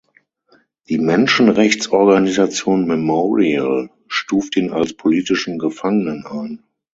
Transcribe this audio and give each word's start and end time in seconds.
Die 0.89 0.97
Menschenrechtsorganisation 0.97 2.87
Memorial 2.87 3.91
stuft 4.07 4.57
ihn 4.57 4.71
als 4.71 4.95
politischen 4.95 5.59
Gefangenen 5.59 6.25
ein. 6.25 6.63